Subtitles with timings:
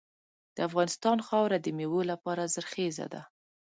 [0.55, 3.21] د افغانستان خاوره د میوو لپاره زرخیزه ده.